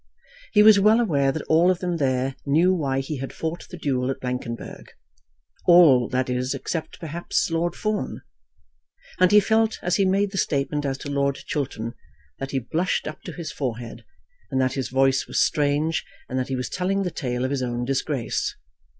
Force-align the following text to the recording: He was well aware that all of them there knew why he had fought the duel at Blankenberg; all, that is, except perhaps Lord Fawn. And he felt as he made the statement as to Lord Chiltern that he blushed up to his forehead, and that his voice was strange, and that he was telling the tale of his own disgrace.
He 0.53 0.63
was 0.63 0.79
well 0.79 0.99
aware 0.99 1.31
that 1.31 1.43
all 1.43 1.69
of 1.69 1.77
them 1.77 1.97
there 1.97 2.35
knew 2.43 2.73
why 2.73 3.01
he 3.01 3.17
had 3.17 3.31
fought 3.31 3.67
the 3.69 3.77
duel 3.77 4.09
at 4.09 4.19
Blankenberg; 4.19 4.87
all, 5.67 6.09
that 6.09 6.27
is, 6.27 6.55
except 6.55 6.99
perhaps 6.99 7.51
Lord 7.51 7.75
Fawn. 7.75 8.23
And 9.19 9.31
he 9.31 9.39
felt 9.39 9.77
as 9.83 9.97
he 9.97 10.05
made 10.05 10.31
the 10.31 10.39
statement 10.39 10.87
as 10.87 10.97
to 10.99 11.11
Lord 11.11 11.35
Chiltern 11.45 11.93
that 12.39 12.49
he 12.49 12.57
blushed 12.57 13.07
up 13.07 13.21
to 13.25 13.31
his 13.33 13.51
forehead, 13.51 14.03
and 14.49 14.59
that 14.59 14.73
his 14.73 14.89
voice 14.89 15.27
was 15.27 15.39
strange, 15.45 16.03
and 16.27 16.39
that 16.39 16.47
he 16.47 16.55
was 16.55 16.67
telling 16.71 17.03
the 17.03 17.11
tale 17.11 17.45
of 17.45 17.51
his 17.51 17.61
own 17.61 17.85
disgrace. 17.85 18.55